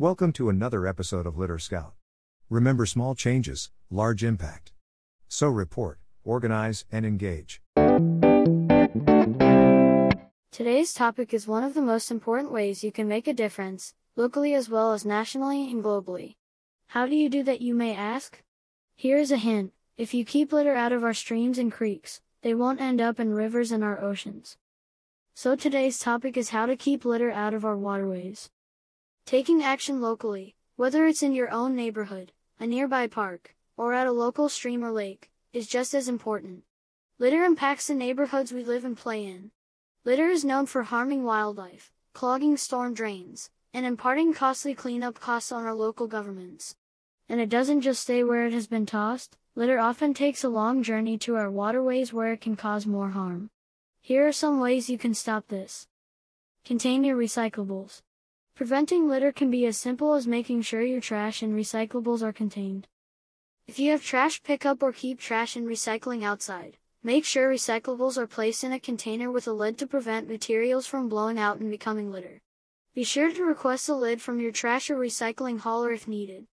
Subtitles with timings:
[0.00, 1.92] Welcome to another episode of Litter Scout.
[2.48, 4.72] Remember small changes, large impact.
[5.28, 7.60] So report, organize, and engage.
[10.50, 14.54] Today's topic is one of the most important ways you can make a difference, locally
[14.54, 16.36] as well as nationally and globally.
[16.86, 18.42] How do you do that, you may ask?
[18.96, 22.54] Here is a hint if you keep litter out of our streams and creeks, they
[22.54, 24.56] won't end up in rivers and our oceans.
[25.34, 28.48] So today's topic is how to keep litter out of our waterways.
[29.30, 34.10] Taking action locally, whether it's in your own neighborhood, a nearby park, or at a
[34.10, 36.64] local stream or lake, is just as important.
[37.20, 39.52] Litter impacts the neighborhoods we live and play in.
[40.04, 45.64] Litter is known for harming wildlife, clogging storm drains, and imparting costly cleanup costs on
[45.64, 46.74] our local governments.
[47.28, 50.82] And it doesn't just stay where it has been tossed, litter often takes a long
[50.82, 53.50] journey to our waterways where it can cause more harm.
[54.02, 55.86] Here are some ways you can stop this.
[56.64, 58.02] Contain your recyclables.
[58.60, 62.86] Preventing litter can be as simple as making sure your trash and recyclables are contained.
[63.66, 68.26] If you have trash pickup or keep trash and recycling outside, make sure recyclables are
[68.26, 72.12] placed in a container with a lid to prevent materials from blowing out and becoming
[72.12, 72.42] litter.
[72.94, 76.46] Be sure to request a lid from your trash or recycling hauler if needed.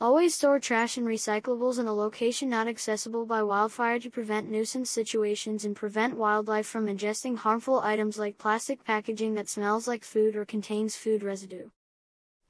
[0.00, 4.90] Always store trash and recyclables in a location not accessible by wildfire to prevent nuisance
[4.90, 10.34] situations and prevent wildlife from ingesting harmful items like plastic packaging that smells like food
[10.34, 11.68] or contains food residue.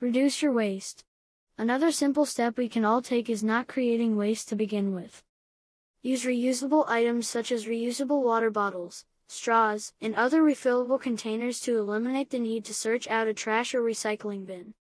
[0.00, 1.04] Reduce your waste.
[1.58, 5.22] Another simple step we can all take is not creating waste to begin with.
[6.02, 12.30] Use reusable items such as reusable water bottles, straws, and other refillable containers to eliminate
[12.30, 14.72] the need to search out a trash or recycling bin.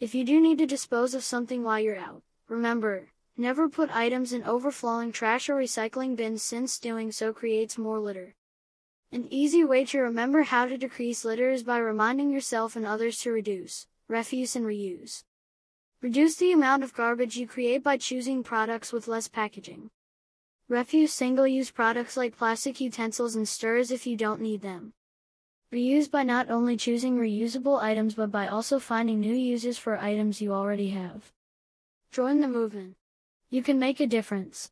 [0.00, 4.32] If you do need to dispose of something while you're out, remember, never put items
[4.32, 8.34] in overflowing trash or recycling bins since doing so creates more litter.
[9.12, 13.18] An easy way to remember how to decrease litter is by reminding yourself and others
[13.18, 15.24] to reduce, refuse and reuse.
[16.00, 19.90] Reduce the amount of garbage you create by choosing products with less packaging.
[20.68, 24.94] Refuse single-use products like plastic utensils and stirrers if you don't need them.
[25.72, 30.42] Reuse by not only choosing reusable items but by also finding new uses for items
[30.42, 31.32] you already have.
[32.10, 32.96] Join the movement.
[33.48, 34.70] You can make a difference.